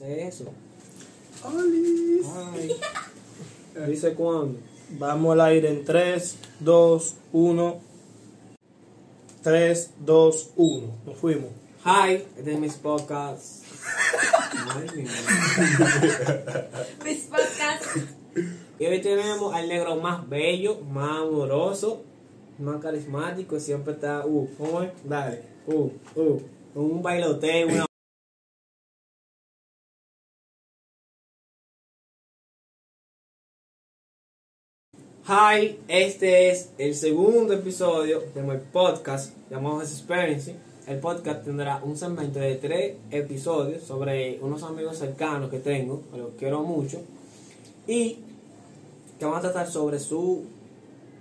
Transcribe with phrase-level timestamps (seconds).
[0.00, 0.44] eso.
[1.44, 2.26] Olis.
[2.36, 2.76] Ay.
[3.88, 4.58] Dice cuándo.
[4.98, 7.80] Vamos al aire en 3, 2, 1.
[9.42, 10.86] 3, 2, 1.
[11.06, 11.50] Nos fuimos.
[11.84, 13.64] Hi, este es mis podcast.
[14.74, 16.68] Ay, mi madre.
[17.04, 18.00] Mis podcasts.
[18.78, 22.02] y hoy tenemos al negro más bello, más amoroso,
[22.58, 23.60] más carismático.
[23.60, 24.90] Siempre está, uh, ¿cómo es?
[25.04, 26.42] Dale, uh, uh,
[26.74, 27.87] un bailoteo, una
[35.30, 40.56] Hi, este es el segundo episodio de mi podcast llamado Experience.
[40.86, 46.16] El podcast tendrá un segmento de tres episodios sobre unos amigos cercanos que tengo, que
[46.16, 47.02] los quiero mucho,
[47.86, 48.20] y
[49.18, 50.46] que van a tratar sobre su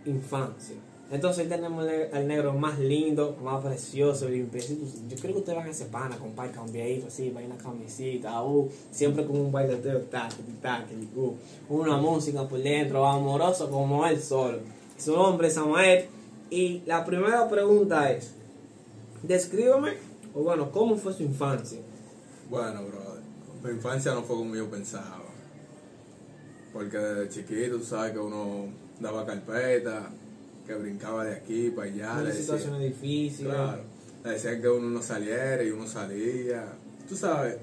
[0.05, 0.77] infancia.
[1.09, 4.85] Entonces hoy tenemos al ne- al negro más lindo, más precioso, limpiecito.
[5.07, 8.69] Yo creo que ustedes van a ese pana con par cambiadito, así, vaina camisita, uh,
[8.91, 11.33] siempre con un baileteo, tac, tac, uh,
[11.69, 14.59] una música por dentro, amoroso como él solo.
[14.97, 16.05] Su nombre es Samael.
[16.49, 18.31] Y la primera pregunta es,
[19.23, 19.93] descríbeme,
[20.33, 21.79] o bueno, ¿cómo fue su infancia?
[22.49, 23.21] Bueno, brother,
[23.63, 25.23] mi infancia no fue como yo pensaba.
[26.73, 28.67] Porque desde chiquito, tú sabes que uno
[28.99, 30.09] daba carpeta,
[30.67, 32.21] que brincaba de aquí para allá.
[32.21, 33.53] Decían- situaciones difíciles.
[33.53, 33.81] Claro,
[34.23, 36.65] le decían que uno no saliera y uno salía.
[37.07, 37.57] Tú sabes,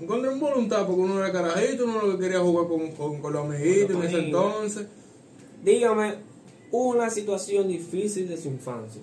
[0.00, 3.32] encontré en voluntad porque uno era carajito, uno lo que quería jugar con, con, con
[3.32, 4.86] los amiguitos en ese entonces.
[5.64, 6.14] Dígame
[6.70, 9.00] una situación difícil de su infancia.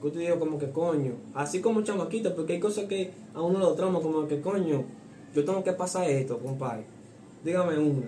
[0.00, 3.58] Que usted dijo como que coño, así como chamaquito, porque hay cosas que a uno
[3.58, 4.84] lo trama como que coño,
[5.34, 6.84] yo tengo que pasar esto, compadre.
[7.44, 8.06] Dígame una.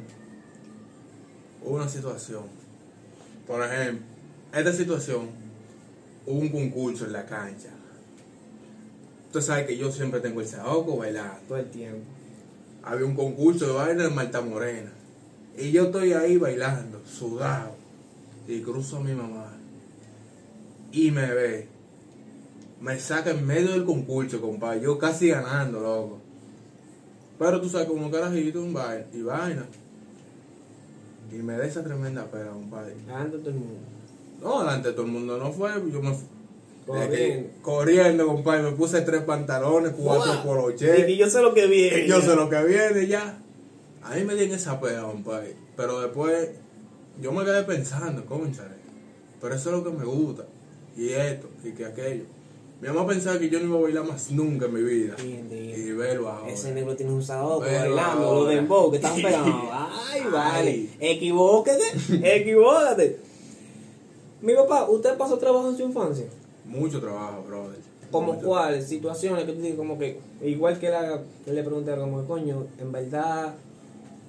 [1.65, 2.45] Una situación.
[3.47, 4.07] Por ejemplo,
[4.61, 5.29] esta situación,
[6.27, 7.71] hubo un concurso en la cancha.
[9.33, 11.41] Tú sabes que yo siempre tengo el saoco bailando.
[11.49, 12.05] Todo el tiempo.
[12.83, 14.93] Había un concurso de baile en Marta Morena.
[15.57, 17.75] Y yo estoy ahí bailando, sudado.
[18.47, 19.53] Y cruzo a mi mamá.
[20.93, 21.69] Y me ve.
[22.81, 24.83] Me saca en medio del concurso, compadre.
[24.83, 26.19] Yo casi ganando, loco.
[27.39, 29.65] Pero tú sabes, como carajito, un baile y vaina.
[31.33, 32.95] Y me da esa tremenda pena, compadre.
[32.95, 33.81] De todo el mundo.
[34.43, 35.71] No, delante de todo el mundo no fue.
[35.93, 36.27] Yo me fu-
[37.63, 38.27] Corriendo.
[38.27, 38.63] compadre.
[38.65, 41.09] Me puse tres pantalones, cuatro poloches.
[41.09, 42.07] Y yo sé lo que viene.
[42.09, 43.39] Yo sé lo que viene ya.
[44.03, 45.55] A mí me dieron esa pena, compadre.
[45.77, 46.51] Pero después
[47.21, 48.75] yo me quedé pensando, cónchale.
[49.41, 50.45] Pero eso es lo que me gusta.
[50.97, 52.25] Y esto, y que aquello.
[52.81, 55.15] Mi mamá pensaba que yo no iba a bailar más nunca en mi vida.
[55.23, 56.53] Y verlo ahora.
[56.53, 59.55] Ese negro tiene un Pero bailando, los dembow que están pegados.
[59.71, 60.71] Ay, vale.
[60.71, 60.97] Ay.
[60.99, 61.85] Equivóquete,
[62.23, 63.21] equivócate.
[64.43, 66.27] Mi papá, ¿usted pasó trabajo en su infancia?
[66.65, 67.79] Mucho trabajo, brother.
[68.11, 68.89] ¿Como cuáles?
[68.89, 72.67] Situaciones que tú dices como que, igual que, la, que le pregunté, como que coño,
[72.79, 73.55] en verdad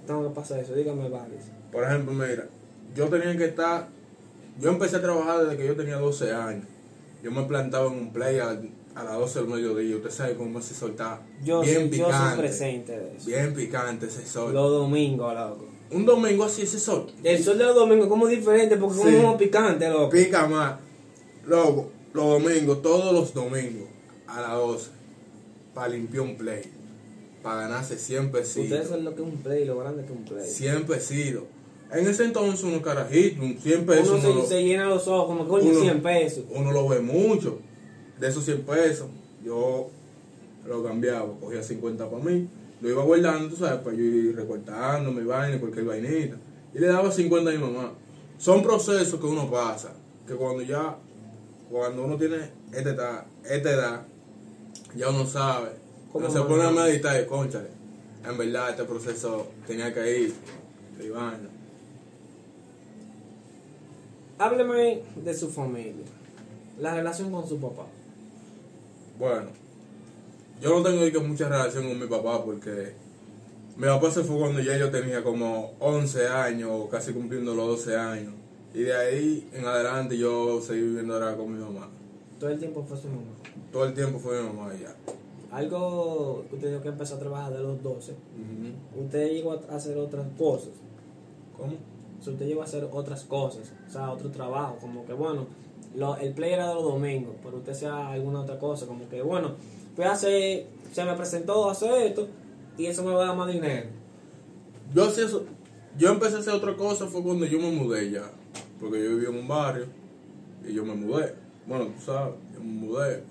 [0.07, 1.43] tengo que pasar eso, dígame varios.
[1.71, 2.47] Por ejemplo, mira,
[2.95, 3.87] yo tenía que estar.
[4.59, 6.65] Yo empecé a trabajar desde que yo tenía 12 años.
[7.23, 8.61] Yo me plantaba en un play a,
[8.95, 9.95] a las 12 del mediodía.
[9.95, 11.21] Usted sabe cómo se solta.
[11.43, 12.37] Yo, bien soy, yo soy picante.
[12.37, 13.25] presente de eso.
[13.25, 14.53] Bien picante ese sol.
[14.53, 15.65] Los domingos, loco.
[15.91, 17.07] Un domingo así ese sol.
[17.23, 19.15] El sol de los domingos como diferente porque Sí.
[19.17, 20.09] como picante, loco.
[20.09, 20.79] Pica más.
[21.45, 23.87] Loco, los domingos, todos los domingos,
[24.27, 24.89] a las 12,
[25.73, 26.61] para limpiar un play.
[27.43, 28.87] Para ganarse 100 Ustedes pesitos.
[28.87, 30.47] saben lo que es un play, lo grande que es un play.
[30.49, 31.43] 100 pesitos.
[31.91, 34.07] En ese entonces, unos carajitos, un 100 pesos.
[34.07, 36.45] Uno Uno, se, lo, se llena los ojos como que coño Uno- 100 pesos.
[36.49, 37.59] uno lo ve mucho.
[38.19, 39.07] De esos 100 pesos,
[39.45, 39.89] yo
[40.65, 42.47] lo cambiaba, cogía 50 para mí.
[42.83, 46.35] Lo iba guardando, tú sabes, para yo ir recortando mi vaina, cualquier vainita.
[46.73, 47.93] Y le daba 50 a mi mamá.
[48.37, 49.93] Son procesos que uno pasa.
[50.27, 50.97] Que cuando ya,
[51.71, 54.05] cuando uno tiene esta edad, esta edad
[54.97, 55.69] ya uno sabe.
[56.11, 57.69] ¿Cómo Cuando se pone a meditar y conchale.
[58.29, 60.33] En verdad, este proceso tenía que ir.
[61.01, 61.47] Y vaina.
[64.39, 66.03] Hábleme de su familia.
[66.81, 67.85] La relación con su papá.
[69.17, 69.62] Bueno,
[70.61, 72.93] yo no tengo mucha relación con mi papá porque
[73.77, 77.97] mi papá se fue cuando ya yo tenía como 11 años, casi cumpliendo los 12
[77.97, 78.33] años.
[78.73, 81.89] Y de ahí en adelante yo seguí viviendo ahora con mi mamá.
[82.39, 83.21] Todo el tiempo fue su mamá.
[83.71, 84.95] Todo el tiempo fue mi mamá ya.
[85.51, 88.11] Algo que usted dijo que empezó a trabajar de los 12.
[88.13, 89.03] Ujú.
[89.05, 90.71] Usted llegó a hacer otras cosas.
[91.57, 91.73] ¿Cómo?
[92.19, 93.71] O sea, usted llegó a hacer otras cosas.
[93.87, 94.77] O sea, otro trabajo.
[94.81, 95.45] Como que bueno,
[95.95, 97.35] lo- el play era de los domingos.
[97.43, 98.87] Pero usted hacía alguna otra cosa.
[98.87, 99.51] Como que bueno,
[99.95, 102.27] pues hace, se me presentó a hacer esto.
[102.77, 103.87] Y eso me va a dar más dinero.
[104.93, 105.45] Yo hacía eso.
[105.97, 108.23] Yo empecé a hacer otra cosa fue cuando yo me mudé ya.
[108.79, 109.85] Porque yo vivía en un barrio
[110.67, 111.35] y yo me mudé.
[111.67, 113.23] Bueno, tú sabes, yo me mudé.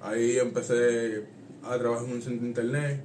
[0.00, 1.26] Ahí empecé
[1.62, 3.04] a trabajar en un centro de internet.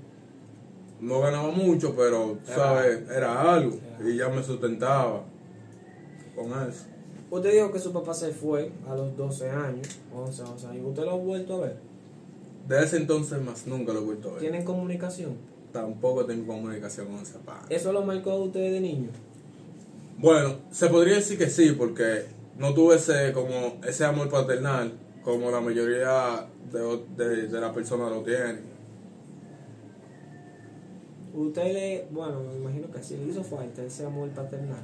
[1.01, 3.09] No ganaba mucho, pero, Era- ¿sabes?
[3.09, 3.77] Era algo.
[4.05, 5.23] Y ya me sustentaba
[6.35, 6.85] con eso.
[7.31, 10.85] Usted dijo que su papá se fue a los 12 años, 11, 12 años.
[10.87, 11.77] ¿Usted lo ha vuelto a ver?
[12.69, 14.41] De ese entonces más nunca lo he vuelto a ver.
[14.41, 15.31] ¿Tienen comunicación?
[15.73, 17.75] Tampoco tengo comunicación con ese padre.
[17.75, 19.09] ¿Eso lo marcó a usted de niño?
[20.19, 22.25] Bueno, se podría decir que sí, porque
[22.59, 24.93] no tuve ese, como, ese amor paternal
[25.23, 28.61] como la mayoría de, de, de las personas lo tienen.
[31.33, 34.83] Usted le, bueno, me imagino que sí le hizo falta ese amor paternal.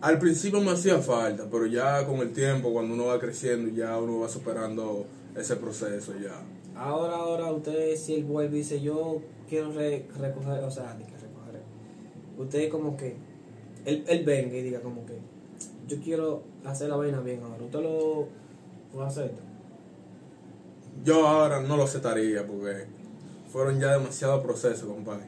[0.00, 3.98] Al principio me hacía falta, pero ya con el tiempo, cuando uno va creciendo, ya
[3.98, 5.04] uno va superando
[5.36, 6.40] ese proceso ya.
[6.76, 11.04] Ahora, ahora usted si él vuelve y dice yo quiero re- recoger, o sea, que
[11.04, 11.62] recoger.
[12.38, 13.16] Usted como que,
[13.84, 15.18] él, él venga y diga como que
[15.86, 17.62] yo quiero hacer la vaina bien ahora.
[17.62, 18.26] ¿Usted lo,
[18.94, 19.42] lo acepta?
[21.04, 22.86] Yo ahora no lo aceptaría porque
[23.50, 25.26] fueron ya demasiados procesos, compadre.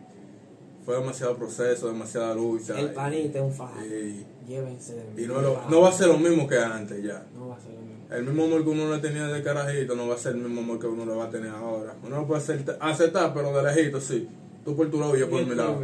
[0.84, 2.78] Fue demasiado proceso, demasiada lucha.
[2.78, 3.74] El panita es un fajo.
[3.84, 5.22] y, Llévense de mí.
[5.22, 7.26] y no, lo- no va a ser lo mismo que antes ya.
[7.36, 7.95] No va a ser lo mismo.
[8.10, 10.60] El mismo amor que uno le tenía de carajito no va a ser el mismo
[10.60, 11.94] amor que uno le va a tener ahora.
[12.04, 14.28] Uno lo puede aceptar, aceptar, pero de lejito sí.
[14.64, 15.80] Tú por tu lado y yo por mi lado.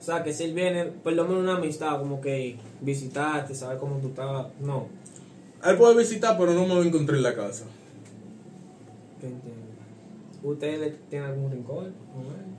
[0.00, 3.78] O sea, que si él viene, por lo menos una amistad, como que visitarte, saber
[3.78, 4.46] cómo tú estás.
[4.60, 4.86] No,
[5.64, 7.64] Él puede visitar, pero no me va a encontrar en la casa.
[9.20, 9.57] ¿qué entiendo?
[10.42, 11.84] ¿Usted le tiene algún rencor?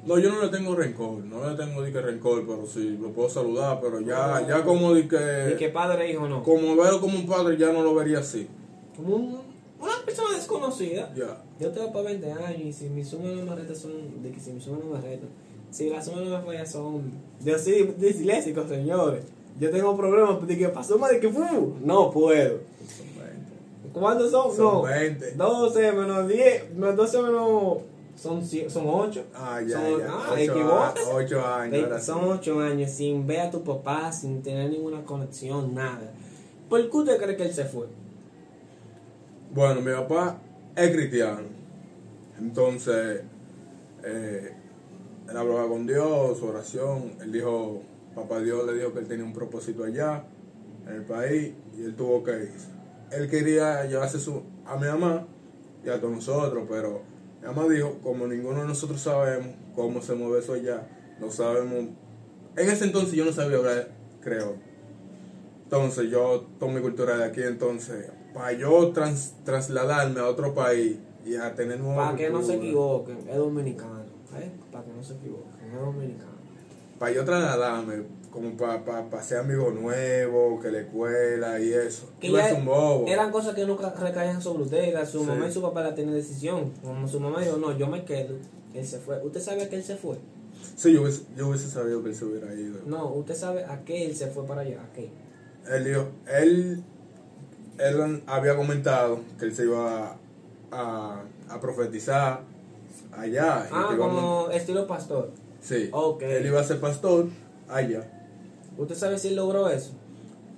[0.06, 3.10] No, yo no le tengo rencor, no le tengo de que rencor, pero sí, lo
[3.12, 6.44] puedo saludar, pero ya, ya como de ¿Y que, qué padre e hijo no?
[6.44, 8.48] como veo como un padre, ya no lo vería así.
[8.96, 9.40] Como un-
[9.82, 11.14] una persona desconocida.
[11.16, 11.42] Ya.
[11.60, 14.22] Yo tengo para 20 años y si mis sumas no me son.
[14.22, 15.20] De que si mis sumas no me.
[15.72, 17.04] Si las sumas no me fallan son.
[17.44, 19.24] Yo soy disléxico, señores.
[19.60, 21.30] Yo tengo problemas de que pasó más de que.
[21.30, 21.76] ¡fu!
[21.84, 22.60] No puedo.
[23.94, 24.56] ¿Cuántos son?
[24.56, 24.82] Son no.
[24.84, 25.32] 20.
[25.36, 26.74] 12 menos 10.
[26.76, 27.78] Menos 12 menos.
[28.16, 29.24] Son, son 8.
[29.34, 30.08] Ah, ya, son, ya.
[30.10, 31.02] Ah, ocho, a- equivócate.
[31.14, 31.84] ocho años.
[31.86, 32.06] ahora sí.
[32.06, 36.12] Son 8 años sin ver a tu papá, sin tener ninguna conexión, nada.
[36.70, 37.88] ¿Por qué usted cree que él se fue?
[39.54, 40.38] Bueno, mi papá
[40.76, 41.48] es cristiano.
[42.38, 43.22] Entonces,
[44.04, 44.54] eh,
[45.30, 47.14] él hablaba con Dios, su oración.
[47.22, 47.82] Él dijo,
[48.16, 50.24] papá Dios le dijo que él tenía un propósito allá,
[50.88, 52.52] en el país, y él tuvo que ir.
[53.12, 55.28] Él quería llevarse su, a mi mamá
[55.84, 57.02] y a todos nosotros, pero
[57.42, 60.88] mi mamá dijo, como ninguno de nosotros sabemos cómo se mueve eso allá,
[61.20, 61.90] no sabemos.
[62.56, 63.88] En ese entonces yo no sabía hablar
[64.22, 64.56] creol.
[65.64, 70.98] Entonces yo tomo mi cultura de aquí, entonces, para yo trans- trasladarme a otro país
[71.26, 74.00] y a tener nueva Para que no se equivoquen, es dominicano.
[74.40, 74.52] ¿eh?
[74.72, 76.30] Para que no se equivoquen, es dominicano.
[76.98, 82.10] Para yo trasladarme, como para pa, ser amigo nuevo, que la escuela y eso.
[82.20, 83.08] Que a ya ser un bobo.
[83.08, 85.06] eran cosas que nunca recaían sobre usted.
[85.06, 85.26] Su Sí.
[85.26, 86.72] mamá y su papá la tenían decisión.
[86.84, 88.36] Como su mamá dijo, no, yo me quedo.
[88.74, 89.20] Él se fue.
[89.26, 90.18] ¿Usted sabe que él se fue?
[90.76, 92.80] Sí, yo hubiese, yo hubiese sabido que él se hubiera ido.
[92.86, 94.80] No, usted sabe a qué él se fue para allá.
[94.82, 95.10] ¿A qué?
[95.76, 96.84] Él dijo, él,
[97.78, 100.16] él había comentado que él se iba a,
[100.72, 102.42] a, a profetizar
[103.18, 103.68] allá.
[103.72, 105.32] Ah, a como estilo pastor.
[105.62, 106.22] Sí, Ok.
[106.24, 107.28] él iba a ser pastor
[107.68, 108.04] allá.
[108.80, 109.92] ¿Usted sabe si él logró eso?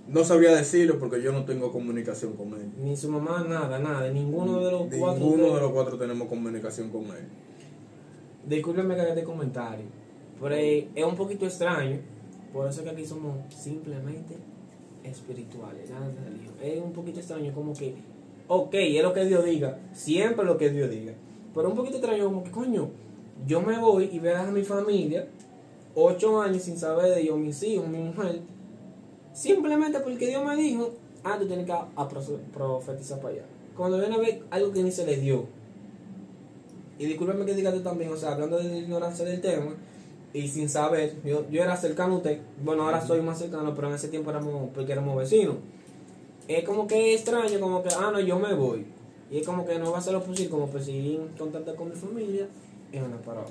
[0.07, 2.71] No sabía decirlo porque yo no tengo comunicación con él.
[2.77, 4.11] Ni su mamá, nada, nada.
[4.11, 5.25] Ninguno de los cuatro.
[5.25, 7.27] Ninguno de los cuatro tenemos comunicación con él.
[8.47, 9.85] Discúlpeme que haga este comentario,
[10.39, 11.99] pero es un poquito extraño,
[12.53, 14.35] por eso que aquí somos simplemente
[15.03, 16.53] espirituales, nada de religión.
[16.61, 17.95] Es un poquito extraño como que,
[18.47, 21.13] ok, es lo que Dios diga, siempre lo que Dios diga,
[21.55, 22.89] pero un poquito extraño como que, coño,
[23.47, 25.27] yo me voy y veo a mi familia,
[25.95, 28.41] ocho años sin saber de ellos, mis hijos, mi mujer,
[29.33, 30.91] simplemente porque Dios me dijo,
[31.23, 33.43] ah, tú tienes que a- a profe- profetizar para allá.
[33.75, 35.45] Cuando viene a ver algo que ni se les dio,
[36.99, 39.73] y discúlpeme que diga tú también, o sea, hablando de ignorancia del tema
[40.33, 43.87] y sin saber, yo, yo era cercano a usted, bueno, ahora soy más cercano, pero
[43.89, 45.55] en ese tiempo éramos, porque éramos vecinos.
[46.47, 48.85] Es como que extraño, como que, ah, no, yo me voy.
[49.31, 51.89] Y es como que no va a ser lo posible, como seguir en contacto con
[51.89, 52.47] mi familia,
[52.91, 53.47] es una parada.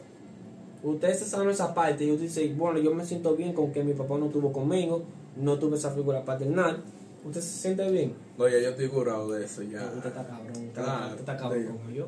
[0.83, 3.85] Usted se sabe esa parte y usted dice, bueno, yo me siento bien con que
[3.85, 5.03] mi papá no estuvo conmigo,
[5.37, 6.83] no tuve esa figura paternal.
[7.25, 8.15] ¿Usted se siente bien?
[8.39, 9.85] No, ya yo estoy curado de eso, ya.
[9.95, 11.77] Usted está cabrón, usted, Claro, usted está cabrón digo.
[11.77, 12.07] como yo.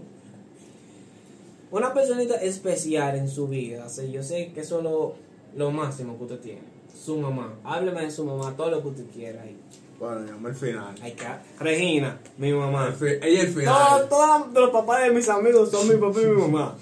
[1.71, 5.15] Una personita especial en su vida, o sea, yo sé que eso es lo,
[5.57, 6.61] lo máximo que usted tiene.
[6.95, 7.55] Su mamá.
[7.65, 9.57] Hábleme de su mamá, todo lo que usted quiera ahí.
[9.99, 10.95] Bueno, llama el final.
[11.01, 11.25] Hay que-
[11.61, 12.95] Regina, mi mamá.
[13.01, 14.09] El ella el Todos, final.
[14.09, 16.77] todos los papás de mis amigos son mi papá y mi mamá.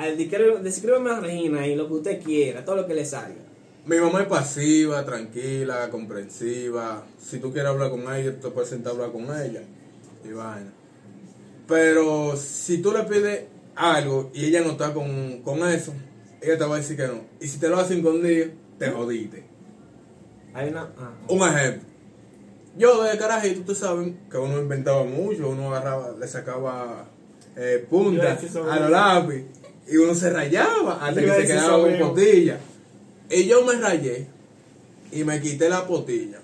[0.00, 3.36] Al describe- Descríbeme a Regina y lo que usted quiera, todo lo que le salga.
[3.86, 7.04] Mi mamá es pasiva, tranquila, comprensiva.
[7.18, 9.62] Si tú quieres hablar con ella, tú te puedes sentar a hablar con ella.
[10.24, 10.72] Y vaina.
[11.66, 13.44] Pero si tú le pides
[13.76, 15.92] algo y ella no está con, con eso,
[16.40, 17.20] ella te va a decir que no.
[17.40, 19.44] Y si te lo hace escondido, te jodiste.
[20.54, 20.90] Hay una.
[20.98, 21.88] ah, Un ejemplo.
[22.76, 27.08] Yo de carajito, tú sabes que uno inventaba mucho, uno agarraba, le sacaba
[27.56, 29.44] eh, punta a los eso.
[29.90, 32.60] Y uno se rayaba hasta que se quedaba con potilla.
[33.28, 34.26] Y yo me rayé
[35.10, 36.40] y me quité la potilla.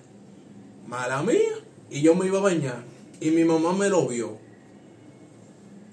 [0.88, 1.54] Mala mía.
[1.88, 2.82] Y yo me iba a bañar.
[3.20, 4.38] Y mi mamá me lo vio.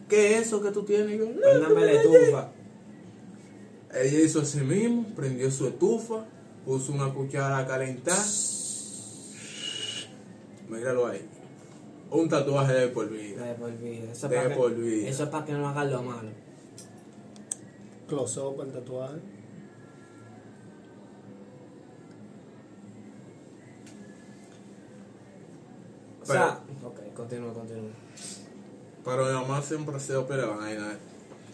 [0.09, 1.13] ¿Qué es eso que tú tienes?
[1.13, 1.97] Y yo, no, la me rayé".
[1.97, 2.51] estufa.
[3.93, 6.25] Ella hizo así mismo, prendió su estufa,
[6.65, 8.17] puso una cuchara a calentar.
[10.67, 11.21] Míralo ahí.
[12.09, 13.45] Un tatuaje de por vida.
[13.45, 14.11] De por vida.
[14.11, 15.09] Eso, De es para por que, vida.
[15.09, 16.29] eso es para que no hagan lo malo.
[18.07, 19.19] Close up, el tatuaje.
[26.21, 27.91] O sea, ok, continúa, continúa.
[29.03, 30.97] Pero mi mamá siempre ha sido pila vaina.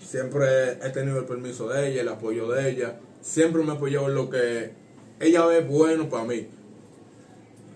[0.01, 2.99] Siempre he tenido el permiso de ella, el apoyo de ella.
[3.21, 4.71] Siempre me apoyó en lo que
[5.19, 6.47] ella ve bueno para mí.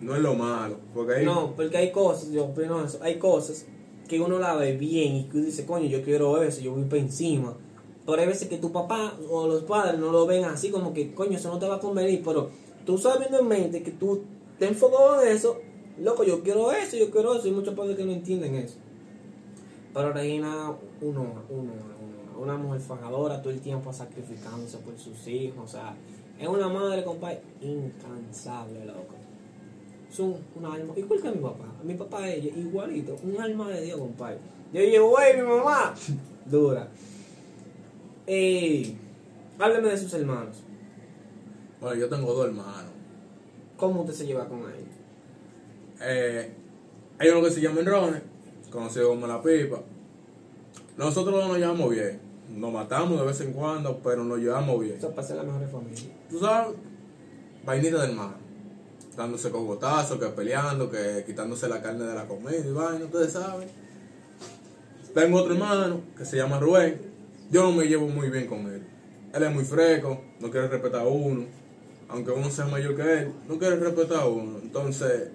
[0.01, 0.77] No es lo malo.
[0.93, 3.65] Porque ahí, No, porque hay cosas, yo opino eso, hay cosas
[4.07, 6.83] que uno la ve bien y que uno dice, coño, yo quiero eso, yo voy
[6.83, 7.55] para encima.
[8.05, 11.13] Pero hay veces que tu papá o los padres no lo ven así como que,
[11.13, 12.49] coño, eso no te va a convenir, pero
[12.85, 14.23] tú sabiendo en mente que tú
[14.59, 15.57] te enfocado en eso,
[16.01, 18.75] loco, yo quiero eso, yo quiero eso, y muchos padres que no entienden eso.
[19.93, 25.63] Pero Regina, uno, uno, uno, una mujer fajadora todo el tiempo sacrificándose por sus hijos,
[25.63, 25.95] o sea,
[26.39, 29.15] es una madre, compadre, incansable, loco.
[30.11, 33.81] Es un, un alma, igual que mi papá, mi papá ella, igualito, un alma de
[33.81, 34.39] Dios, compadre.
[34.73, 35.93] Yo llevo, güey, mi mamá,
[36.45, 36.89] dura.
[38.27, 38.95] Eh,
[39.59, 40.63] hábleme de sus hermanos.
[41.81, 42.91] Bueno, yo tengo dos hermanos.
[43.77, 44.93] ¿Cómo usted se lleva con ellos?
[46.01, 46.53] Eh,
[47.19, 48.21] hay uno que se llama Enrones,
[48.71, 49.81] conocido como La Pipa.
[50.97, 52.21] Nosotros no nos llevamos bien.
[52.49, 54.97] Nos matamos de vez en cuando, pero nos llevamos bien.
[54.97, 56.11] Eso es para ser la mejor familia.
[56.29, 56.75] Tú sabes,
[57.65, 58.35] vainita del mar.
[59.17, 63.67] Dándose cogotazos, que peleando, que quitándose la carne de la comida y vaina, ustedes saben.
[65.13, 67.12] Tengo otro hermano que se llama Rubén.
[67.51, 68.81] Yo no me llevo muy bien con él.
[69.33, 71.45] Él es muy fresco, no quiere respetar a uno.
[72.09, 74.59] Aunque uno sea mayor que él, no quiere respetar a uno.
[74.61, 75.29] Entonces,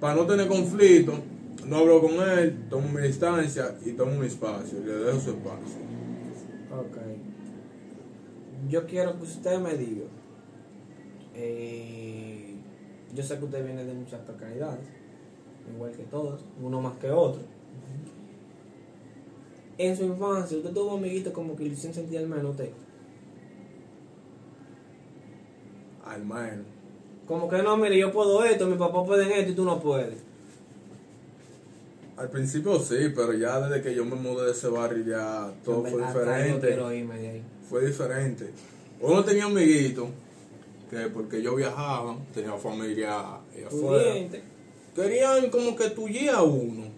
[0.00, 1.14] para no tener conflicto,
[1.66, 5.78] no hablo con él, tomo mi distancia y tomo mi espacio, le dejo su espacio.
[6.72, 6.96] Ok.
[8.68, 10.04] Yo quiero que usted me diga.
[11.34, 12.54] eh,
[13.14, 14.86] yo sé que usted viene de muchas precariedades,
[15.74, 17.42] igual que todos, uno más que otro.
[19.82, 22.68] En su infancia, usted tuvo amiguitos como que le hicieron sentir al menos usted.
[26.04, 26.66] Al menos.
[27.26, 30.18] Como que no, mire, yo puedo esto, mi papá puede esto y tú no puedes.
[32.18, 35.80] Al principio sí, pero ya desde que yo me mudé de ese barrio ya todo
[35.80, 36.66] fue diferente.
[36.66, 37.42] quiero irme de ahí.
[37.66, 38.50] Fue diferente.
[39.00, 40.10] Uno tenía amiguitos
[40.90, 44.14] que porque yo viajaba, tenía familia afuera.
[44.94, 46.89] Querían como que tuya a uno.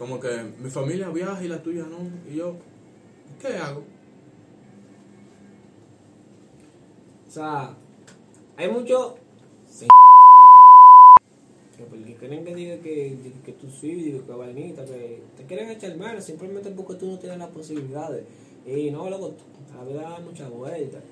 [0.00, 1.98] Como que mi familia viaja y la tuya no.
[2.26, 2.56] Y yo,
[3.38, 3.84] ¿qué hago?
[7.28, 7.74] O sea,
[8.56, 9.18] hay mucho.
[11.76, 15.94] que porque quieren que diga que, que tú sí, que vainita, que te quieren echar
[15.98, 18.24] mano simplemente porque tú no tienes las posibilidades.
[18.64, 19.34] Y no, loco,
[19.76, 21.02] la vida da muchas vueltas.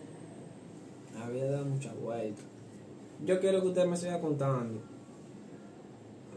[1.15, 2.45] La vida da muchas vueltas.
[3.27, 4.81] Yo quiero que usted me siga contando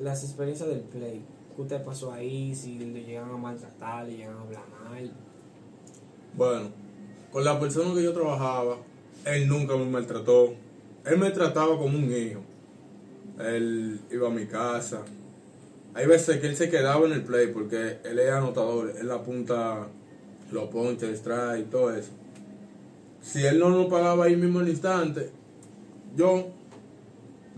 [0.02, 1.22] las experiencias del play.
[1.56, 2.56] ¿Qué usted pasó ahí?
[2.56, 4.64] Si le llegan a maltratar, le llegan a hablar.
[6.36, 6.70] Bueno,
[7.32, 8.78] con la persona que yo trabajaba,
[9.26, 10.54] él nunca me maltrató.
[11.06, 12.42] Él me trataba como un hijo.
[13.40, 15.02] Él iba a mi casa.
[15.94, 18.94] Hay veces que él se quedaba en el play porque él es anotador.
[18.98, 19.88] Él apunta
[20.52, 22.12] los ponches, strike y todo eso.
[23.22, 25.30] Si él no nos pagaba ahí mismo en el instante,
[26.16, 26.48] yo,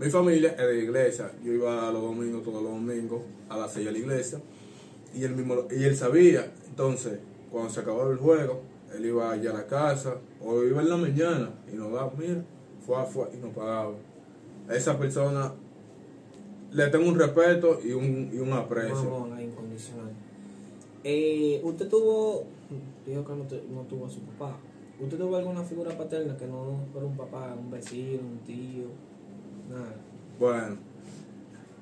[0.04, 1.30] mi familia es de iglesia.
[1.42, 4.38] Yo iba a los domingos, todos los domingos, a las 6 a la iglesia.
[5.14, 6.52] Y él, mismo, y él sabía.
[6.68, 7.20] Entonces,
[7.50, 8.60] cuando se acababa el juego,
[8.94, 12.44] él iba allá a la casa, o iba en la mañana, y nos daba, mira,
[12.84, 13.94] fue, fue, y nos pagaba.
[14.68, 15.54] A esa persona
[16.70, 19.26] le tengo un respeto y un, y un aprecio.
[19.40, 20.12] Incondicional.
[21.02, 22.44] Eh, usted tuvo,
[23.06, 24.58] dijo que no, no tuvo a su papá.
[25.00, 29.13] ¿Usted tuvo alguna figura paterna que no fuera un papá, un vecino, un tío?
[30.38, 30.76] Bueno,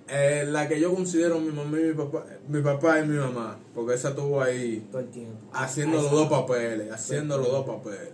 [0.09, 3.59] eh, la que yo considero mi mamá y mi papá, mi papá y mi mamá,
[3.75, 5.39] porque esa estuvo ahí Todo el tiempo.
[5.53, 8.11] haciendo los dos papeles, haciendo los dos papeles.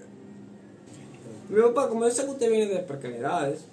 [1.49, 3.65] Mi papá, como yo sé que usted viene de precariedades,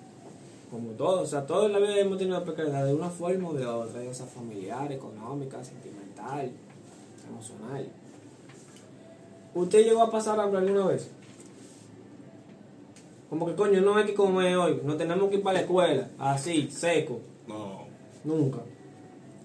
[0.71, 3.53] como todos, o sea, todos en la vida hemos tenido precariedades de una forma o
[3.53, 6.51] de otra, ya sea familiar, económica, sentimental,
[7.29, 7.87] emocional.
[9.53, 11.09] ¿Usted llegó a pasar hambre alguna vez?
[13.29, 16.09] Como que coño, no hay que comer hoy, no tenemos que ir para la escuela,
[16.19, 17.87] así, seco, No,
[18.23, 18.59] nunca.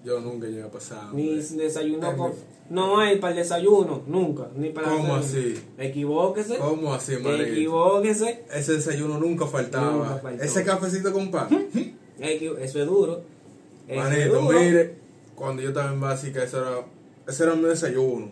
[0.05, 1.13] yo nunca llegué a pasar.
[1.13, 2.31] Ni desayuno Eh, con...
[2.69, 4.47] No hay para el desayuno, nunca.
[4.55, 5.61] Ni para ¿Cómo así?
[5.77, 6.57] Equivóquese.
[6.57, 7.43] ¿Cómo así, manito?
[7.43, 8.45] Equivóquese.
[8.53, 9.91] Ese desayuno nunca faltaba.
[9.91, 10.41] Nunca faltó.
[10.43, 11.49] Ese cafecito con pan.
[12.19, 13.21] Eso es duro.
[13.89, 14.59] Eso es Manito, duro.
[14.59, 14.95] mire,
[15.35, 16.85] cuando yo estaba en básica, eso era,
[17.27, 18.29] ese era mi desayuno.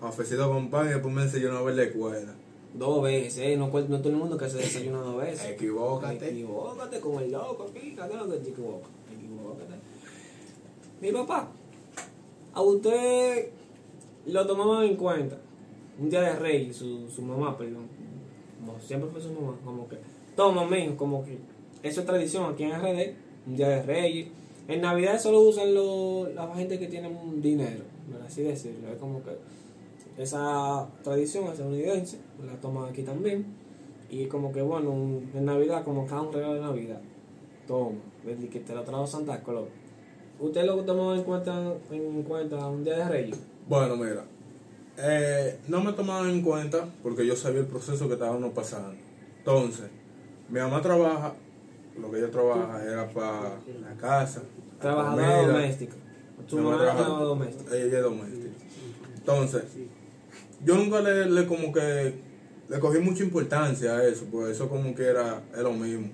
[0.00, 2.34] Cafecito con pan y después me desayunaba en la escuela.
[2.74, 3.56] Dos veces, ¿eh?
[3.56, 5.50] No, no todo el mundo que se desayuna dos veces.
[5.50, 6.30] Equivócate.
[6.30, 8.90] Equivócate con el loco aquí, cada que te equivocas.
[9.12, 9.74] Equivócate.
[11.00, 11.50] Mi papá,
[12.52, 13.50] a usted
[14.26, 15.36] lo tomaban en cuenta.
[15.98, 17.88] Un día de rey, su, su mamá, perdón.
[18.60, 19.96] Como siempre fue su mamá, como que.
[20.36, 21.38] Toma, mijo, como que.
[21.82, 23.14] Eso es tradición aquí en RD.
[23.46, 24.28] Un día de reyes.
[24.68, 27.82] En Navidad solo usan lo, la gente que tiene un dinero,
[28.24, 28.92] así decirlo.
[28.92, 29.30] Es como que
[30.22, 33.46] esa tradición estadounidense la toman aquí también.
[34.10, 37.00] Y como que bueno, un- en Navidad, como cada un regalo de Navidad.
[37.66, 39.68] Toma, desde que te lo trajo Santa Claus.
[40.40, 43.38] ¿Usted lo tomó en cuenta, en cuenta un día de reyes?
[43.68, 44.24] Bueno, mira,
[44.98, 48.96] eh, no me tomaban en cuenta porque yo sabía el proceso que estábamos pasando.
[49.38, 49.88] Entonces,
[50.48, 51.34] mi mamá trabaja,
[52.00, 53.42] lo que ella trabaja era para
[53.80, 54.42] la casa.
[54.80, 55.94] Trabajadora doméstica.
[56.52, 57.76] Mi mamá trabaja- doméstica.
[57.76, 58.54] Ella es doméstica.
[59.16, 59.62] Entonces,
[60.64, 62.14] yo nunca le, le como que
[62.68, 66.08] le cogí mucha importancia a eso, porque eso como que era, es lo mismo.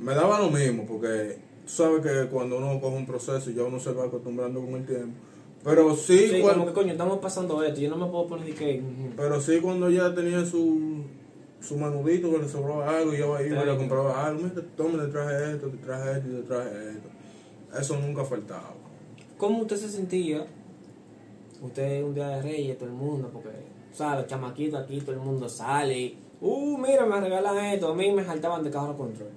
[0.00, 3.78] Me daba lo mismo, porque tú sabes que cuando uno coge un proceso ya uno
[3.80, 5.16] se va acostumbrando con el tiempo.
[5.64, 7.80] Pero sí, Sí, cuando, como que coño, estamos pasando esto.
[7.80, 8.82] Yo no me puedo poner de que.
[9.16, 11.04] pero sí cuando ya tenía su,
[11.60, 13.72] su manudito que le sobraba algo, yo iba y Claro.
[13.72, 17.08] le compraba algo, mira, toma, te traje esto, te traje esto, te traje esto.
[17.80, 18.74] Eso nunca faltaba.
[19.38, 20.46] ¿Cómo usted se sentía?
[21.62, 25.12] Usted un día de reyes, todo el mundo, porque, o sea, los chamaquitos aquí, todo
[25.12, 25.98] el mundo sale.
[25.98, 27.92] y, Uh, mira, me regalan esto.
[27.92, 29.30] A mí me saltaban de carro control.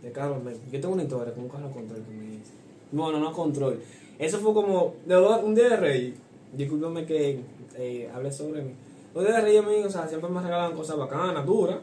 [0.00, 2.52] De carro, yo tengo una historia con un carro control que me dice.
[2.92, 3.80] Bueno, no control.
[4.20, 6.14] Eso fue como de un día de reyes.
[6.52, 7.40] Discúlpeme que
[7.76, 8.70] eh, hable sobre mí.
[9.16, 11.78] Un día de reyes, mío, o sea, siempre me regalan cosas bacanas, duras.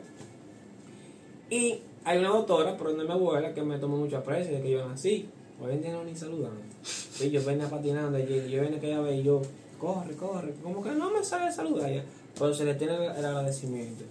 [1.50, 4.72] Y hay una doctora, por donde mi abuela, que me tomó mucho aprecio de que
[4.72, 5.28] yo nací.
[5.62, 6.62] Hoy en día no ni saludando.
[7.20, 9.42] Y yo venía patinando allí, yo venía aquella vez y yo,
[9.80, 10.54] corre, corre.
[10.64, 12.04] Como que no me sabe saludar ya.
[12.38, 14.04] Pero se le tiene el agradecimiento.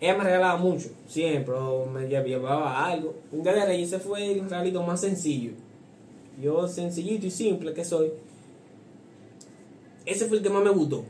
[0.00, 1.54] Ella me regalaba mucho, siempre,
[1.92, 3.14] me lle- llevaba algo.
[3.32, 5.52] Un día de ese fue el regalito más sencillo.
[6.40, 8.12] Yo, sencillito y simple que soy.
[10.06, 11.04] Ese fue el que más me gustó.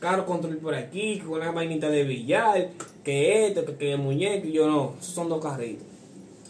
[0.00, 2.68] Carro control por aquí, con una vainita de billar,
[3.02, 5.86] que esto, que, que el muñeco, y yo no, esos son dos carritos.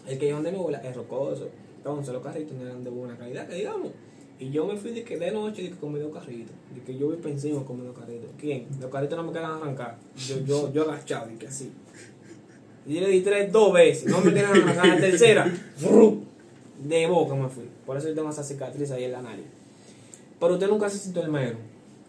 [0.09, 1.49] El que yo de abuela es rocoso.
[1.77, 3.93] Entonces los carritos no eran de buena calidad, que digamos.
[4.39, 6.55] Y yo me fui de que de noche de que comí dos carritos.
[6.75, 8.31] De que yo vi para encima comí dos carritos.
[8.39, 8.67] ¿Quién?
[8.81, 9.97] Los carritos no me quedan arrancar.
[10.17, 11.71] Yo, yo, yo agachado y que así.
[12.87, 14.11] Y yo le di tres dos veces.
[14.11, 14.87] No me quedan arrancar.
[14.87, 15.53] La tercera,
[16.83, 17.65] de boca me fui.
[17.87, 19.47] Por eso yo tengo esa cicatriz ahí en la nariz.
[20.41, 21.57] Pero usted nunca se sintió el mero.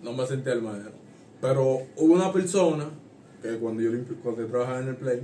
[0.01, 0.93] no me sentí al maestro.
[1.41, 2.89] Pero hubo una persona
[3.41, 3.91] que cuando yo,
[4.23, 5.21] cuando yo trabajaba en el play,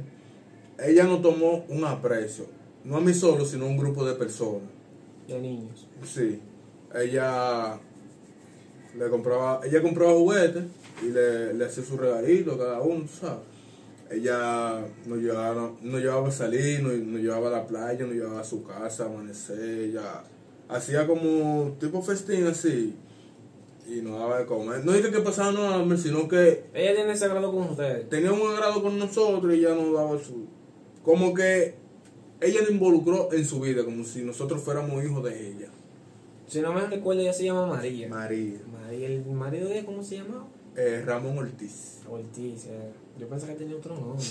[0.79, 2.45] ella nos tomó un aprecio.
[2.83, 4.69] No a mí solo, sino a un grupo de personas.
[5.27, 5.87] De niños.
[6.03, 6.39] Sí.
[6.95, 7.80] Ella
[8.97, 10.63] le compraba, ella compraba juguetes
[11.01, 13.39] y le, le hacía su regalito a cada uno, ¿sabes?
[14.10, 18.41] Ella nos llevaba, nos llevaba a salir, nos, nos llevaba a la playa, nos llevaba
[18.41, 20.23] a su casa, a amanecer, ella
[20.67, 22.95] hacía como tipo festín así
[23.88, 24.86] y nos daba de comer.
[24.86, 28.10] No dije que pasaba nada hambre, sino que Ella tiene ese grado con ustedes.
[28.10, 30.45] tenía un agrado con nosotros y ella nos daba su...
[31.04, 31.75] Como que
[32.39, 35.69] ella nos involucró en su vida, como si nosotros fuéramos hijos de ella.
[36.51, 38.09] Si no me recuerdo, ella se llama María.
[38.09, 38.59] María.
[38.73, 40.47] María, ¿el marido de ella cómo se llamaba?
[40.75, 41.99] Eh, Ramón Ortiz.
[42.09, 42.91] Ortiz, eh.
[43.17, 44.25] yo pensé que tenía otro nombre.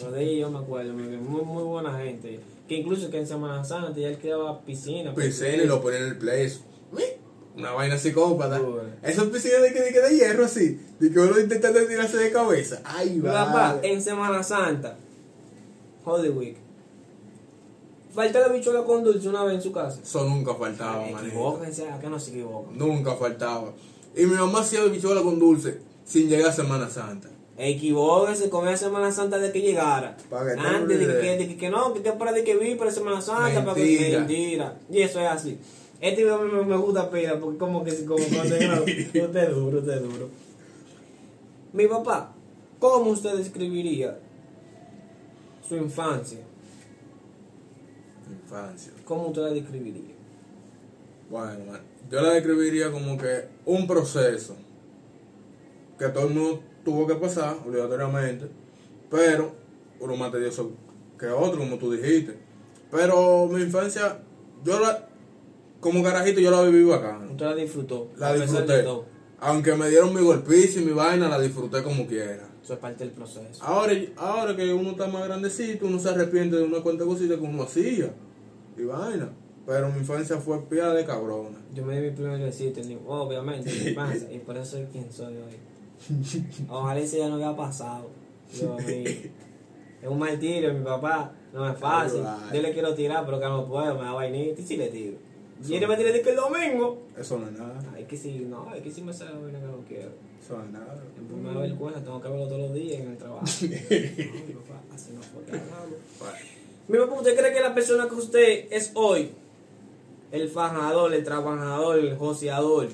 [0.00, 2.40] Pero de ella yo me acuerdo, muy, muy, buena gente.
[2.66, 5.14] Que incluso que en Semana Santa ya él creaba piscina.
[5.14, 6.58] Piscina y lo ponía en el place.
[7.56, 8.60] Una vaina psicópata.
[9.04, 10.80] Esas piscinas de que, de de hierro así.
[10.98, 12.80] De que uno intentando tirarse de cabeza.
[12.82, 13.46] Ay, va.
[13.46, 14.96] papá, en Semana Santa,
[16.04, 16.56] Holy Week,
[18.12, 20.00] falta la bichola con dulce una vez en su casa.
[20.02, 21.26] Eso nunca faltaba, manito.
[21.26, 22.76] Equivóquense, ¿a que no se equivocan?
[22.78, 23.72] Nunca faltaba.
[24.16, 27.28] Y mi mamá hacía bichuela con dulce sin llegar a Semana Santa.
[27.56, 30.16] Equivóquense con la Semana Santa de que llegara.
[30.30, 32.74] Pa' que Antes de que, de que, que no, que te para de que vi
[32.74, 33.64] para Semana Santa.
[33.64, 34.18] Para que, Mentira.
[34.20, 34.76] mentira.
[34.90, 35.58] Y eso es así.
[36.00, 38.82] Este video me, me gusta pila porque como que como cuando yo-
[39.26, 40.28] usted es duro, usted es duro.
[41.72, 42.32] Mi papá,
[42.78, 44.18] ¿cómo usted describiría
[45.68, 46.38] su infancia?
[48.32, 48.92] Infancia.
[49.04, 50.14] ¿Cómo usted la describiría?
[51.30, 51.78] Bueno,
[52.10, 54.56] yo la describiría como que un proceso
[55.98, 58.48] que todo el mundo tuvo que pasar obligatoriamente,
[59.10, 59.54] pero
[60.00, 60.72] uno más tedioso
[61.18, 62.36] que otro, como tú dijiste.
[62.90, 64.18] Pero mi infancia,
[64.64, 65.08] yo la,
[65.78, 67.30] como carajito, yo la viví bacán.
[67.30, 68.08] Usted la disfrutó.
[68.16, 68.84] La disfruté.
[69.38, 72.49] Aunque me dieron mi golpizo y mi vaina, la disfruté como quiera.
[72.70, 73.64] Eso es parte del proceso.
[73.64, 77.40] Ahora, ahora que uno está más grandecito, uno se arrepiente de una cuanta cosita que
[77.42, 78.12] uno hacía.
[78.78, 79.28] Y vaina.
[79.66, 81.58] Pero mi infancia fue pía de cabrona.
[81.74, 85.12] Yo me di mi primer besito, obviamente, en mi infancia, y por eso soy quien
[85.12, 85.56] soy hoy.
[86.68, 88.08] Ojalá ese día no hubiera pasado.
[88.56, 92.20] Yo, mi- es un martirio, mi papá, no es fácil.
[92.24, 94.86] Ay, Yo le quiero tirar, pero que no puedo, me da vainita y si le
[94.90, 95.16] tiro.
[95.66, 97.02] Y él me tira de que el domingo.
[97.16, 97.82] Eso no es nada.
[97.94, 100.10] Ay, que si, no, es que si me vaina que no quiero.
[100.42, 101.02] Eso no es nada.
[101.18, 103.44] En primera vergüenza, tengo que verlo todos los días en el trabajo.
[103.44, 105.42] No, mi papá, así no fue
[106.88, 109.32] Mi papá, ¿usted cree que la persona que usted es hoy,
[110.32, 112.88] el fajador, el trabajador, el joseador,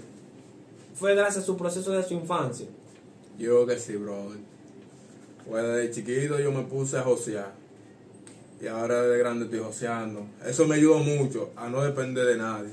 [0.94, 2.66] fue gracias a su proceso de su infancia?
[3.38, 4.38] yo que sí, brother.
[5.48, 7.52] Pues desde chiquito yo me puse a josear.
[8.66, 10.26] Y ahora de grande estoy joseando.
[10.44, 12.72] Eso me ayudó mucho a no depender de nadie.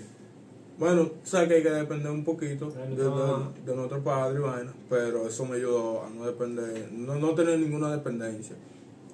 [0.80, 4.74] Bueno, sabes que hay que depender un poquito De de, nuestro padre y vaina.
[4.90, 8.56] Pero eso me ayudó a no depender, no, no tener ninguna dependencia.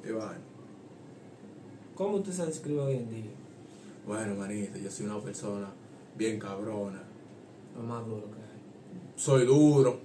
[0.08, 0.40] Y vaina.
[1.96, 3.32] ¿Cómo usted se describe hoy en día?
[4.08, 5.68] Bueno, manito, yo soy una persona
[6.16, 7.04] bien cabrona.
[7.76, 9.14] Lo más duro que hay.
[9.18, 10.00] Soy duro.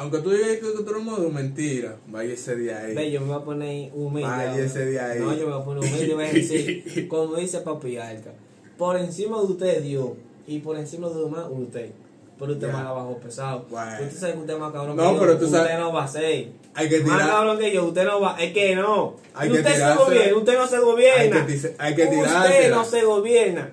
[0.00, 1.96] Aunque tú digas que eres maduro, mentira.
[2.06, 2.94] Vaya ese día ahí.
[2.94, 4.64] Ve, yo me voy a poner humilde.
[4.64, 5.18] Ese de ahí.
[5.18, 8.30] No, yo me voy a poner humilde y voy a decir, como dice Papi Alca,
[8.76, 10.10] por encima de usted Dios
[10.46, 11.90] y por encima de demás usted.
[12.38, 13.66] Pero usted más la bajó pesado.
[13.68, 13.90] Bueno.
[14.04, 15.20] Usted sabe que usted es más cabrón No, que yo.
[15.20, 16.48] pero tú usted sabes- no va a ser.
[16.74, 17.30] Hay que Más tirar.
[17.32, 18.36] cabrón que yo, usted no va.
[18.40, 19.16] Es que no.
[19.34, 20.04] Hay que usted se tirarse.
[20.04, 21.40] gobierna, usted no se gobierna.
[21.40, 23.70] Hay que hay que Usted no se gobierna.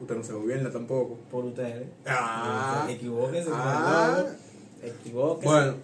[0.00, 1.18] Usted no se gobierna tampoco.
[1.28, 1.88] Por ustedes.
[2.06, 2.86] Ah.
[2.88, 4.24] Equivóquese, Ah.
[5.42, 5.74] Bueno,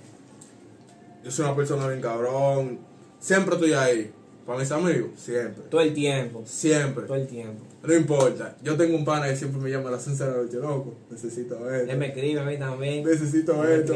[1.25, 2.79] yo soy una persona bien cabrón.
[3.19, 4.13] Siempre estoy ahí.
[4.47, 5.65] Para mis amigos, siempre.
[5.71, 6.43] Todo el tiempo.
[6.45, 7.05] Siempre.
[7.05, 7.65] Todo el tiempo.
[7.83, 8.57] No importa.
[8.63, 10.95] Yo tengo un pana que siempre me llama a las 11 de la noche, loco.
[11.11, 11.97] Necesito Él esto.
[11.97, 13.05] me escribe a mí también.
[13.05, 13.95] Necesito Me esto.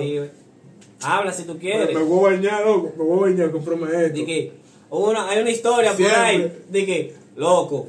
[1.02, 1.94] Habla si tú quieres.
[1.94, 2.92] me voy a bañar, loco.
[2.96, 4.18] Me voy a bañar, cómprame esto.
[4.18, 4.52] De que
[4.90, 7.86] una, hay una historia por ahí de que, loco,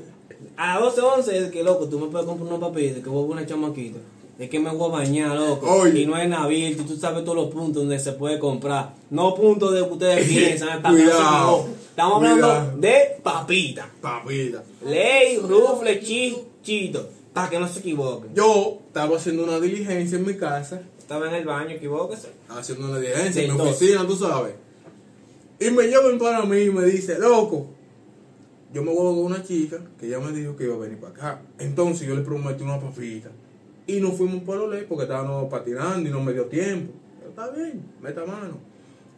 [0.58, 3.32] a 12, 11, de que, loco, tú me puedes comprar unos de que voy a
[3.32, 4.00] una chamaquita.
[4.40, 5.70] De que me voy a bañar, loco.
[5.70, 6.00] Oye.
[6.00, 8.94] Y no es abierto, y tú sabes todos los puntos donde se puede comprar.
[9.10, 10.82] No puntos de que ustedes piensan.
[10.82, 11.68] Cuidado.
[11.90, 12.78] Estamos hablando Cuidado.
[12.78, 13.90] de papita.
[14.00, 14.64] Papita.
[14.86, 17.10] Ley, rufle, chichito.
[17.34, 18.34] Para que no se equivoquen.
[18.34, 20.84] Yo estaba haciendo una diligencia en mi casa.
[20.98, 22.30] Estaba en el baño, equivóquese.
[22.48, 24.54] haciendo una diligencia en mi oficina, tú sabes.
[25.60, 27.68] Y me llaman para mí y me dice, loco,
[28.74, 31.12] yo me voy con una chica que ya me dijo que iba a venir para
[31.14, 31.42] acá.
[31.58, 33.32] Entonces yo le prometí una papita.
[33.90, 36.94] Y nos fuimos por los ley porque estábamos patinando y no me dio tiempo.
[37.24, 38.60] Yo, está bien, meta mano.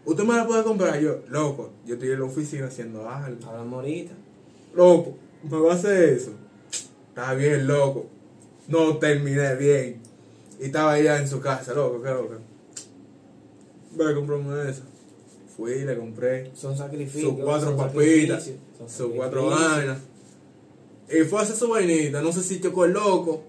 [0.06, 0.98] Usted me la puede comprar.
[0.98, 3.46] Yo, loco, yo estoy en la oficina haciendo algo.
[3.50, 4.14] Hablamos ahorita.
[4.74, 6.32] Loco, ¿me va a hacer eso?
[7.10, 8.06] Está bien, loco.
[8.70, 10.00] No terminé bien.
[10.58, 12.36] Y estaba allá en su casa, loco, qué loco.
[13.98, 14.84] Voy a comprarme eso.
[15.58, 17.34] Fui, le compré Son sacrificios.
[17.34, 18.50] sus cuatro papitas,
[18.88, 19.98] sus cuatro vainas.
[21.10, 22.22] Y fue a hacer su vainita.
[22.22, 23.44] No sé si chocó el loco,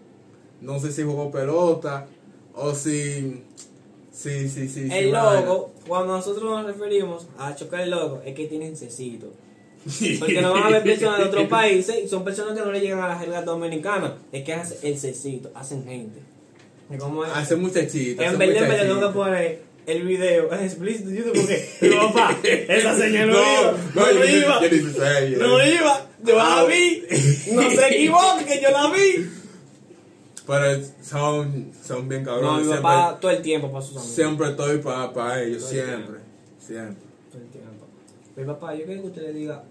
[0.62, 2.07] no sé si jugó pelota,
[2.55, 3.42] o si.
[4.12, 4.68] Sí, sí, sí.
[4.68, 5.40] sí, El vaina.
[5.40, 9.33] loco, cuando nosotros nos referimos a chocar el loco, es que tienen cecito.
[10.20, 12.81] Porque no van a ver personas de otros países y son personas que no le
[12.81, 14.14] llegan a la jerga dominicana.
[14.31, 16.20] Es que hacen el cecito, hacen gente.
[16.94, 18.25] Y como es- Hace muchachita.
[18.27, 18.83] en verdad, muchachita.
[18.87, 23.77] tengo que poner el video es explícito YouTube porque, mi papá, esa señal no, iba,
[23.94, 27.03] no, ni- iba, no iba, yo la vi,
[27.53, 29.27] no se equivoque que yo la vi.
[30.46, 32.66] Pero son, son bien No, cabrones.
[32.66, 34.12] mi papá todo el tiempo para sus amigos.
[34.14, 36.16] siempre, siempre estoy para ellos, Todo el siempre.
[36.59, 36.96] Siempre.
[37.31, 37.87] todo el tiempo.
[38.37, 39.62] Mi papá, yo quiero que usted le diga,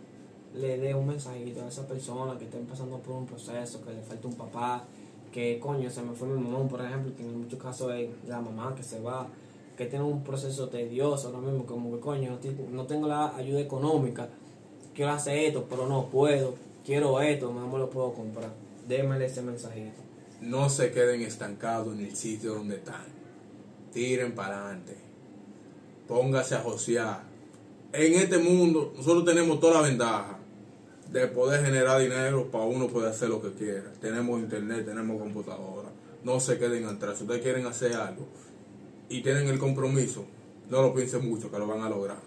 [0.56, 4.02] le dé un mensajito a esa persona que está pasando por un proceso, que le
[4.02, 4.84] falta un papá,
[5.32, 8.40] que coño, se me fue mi mamá, por ejemplo, que en muchos casos es la
[8.40, 9.28] mamá que se va,
[9.78, 13.60] que tiene un proceso tedioso ahora mismo, como que coño, no, no tengo la ayuda
[13.62, 14.30] económica,
[14.94, 16.54] quiero hacer esto, pero no puedo,
[16.86, 18.50] quiero esto, no me lo puedo comprar.
[18.88, 20.02] Démele ese mensajito.
[20.42, 23.06] No se queden estancados en el sitio donde están.
[23.94, 24.98] Tiren para adelante.
[26.08, 27.22] Póngase a josear.
[27.94, 30.40] En este mundo, nosotros tenemos toda la ventaja
[31.12, 33.92] de poder generar dinero para uno poder hacer lo que quiera.
[34.00, 35.90] Tenemos internet, tenemos computadora.
[36.24, 37.18] No se queden atrás.
[37.18, 38.26] Si ustedes quieren hacer algo
[39.10, 40.26] y tienen el compromiso,
[40.70, 42.18] no lo piensen mucho, que lo van a lograr.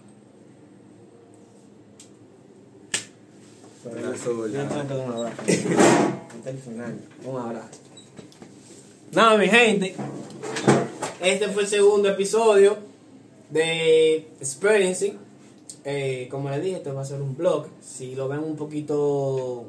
[3.85, 4.45] Un abrazo.
[6.37, 7.01] Hasta el final.
[7.25, 7.94] Un abrazo.
[9.15, 9.95] Nada, mi gente.
[11.21, 12.77] Este fue el segundo episodio
[13.51, 15.19] de Experiencing.
[15.85, 17.67] eh, como les dije, esto va a ser un blog.
[17.81, 19.67] Si lo ven un poquito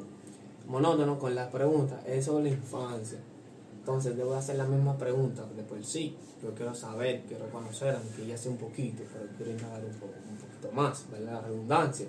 [0.66, 3.18] monótono con las preguntas, es sobre la infancia.
[3.78, 6.16] Entonces, le voy a hacer las mismas preguntas de por sí.
[6.42, 10.38] Yo quiero saber, quiero conocer, aunque ya sé un poquito, pero quiero indagar un, un
[10.38, 11.34] poquito más, ¿verdad?
[11.34, 12.06] La redundancia.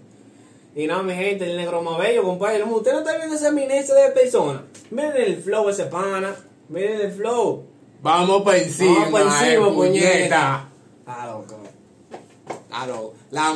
[0.76, 2.64] Y nada, mi gente, el negro más bello, compadre.
[2.64, 4.64] Usted no está viendo esa eminencia de persona.
[4.90, 6.36] Miren el flow ese pana.
[6.70, 7.64] Miren el flow.
[8.02, 10.10] Vamos para encima, Vamos pa' encima, eh, puñeta.
[10.12, 10.70] puñeta.
[11.08, 13.14] Ah, loco.
[13.32, 13.54] La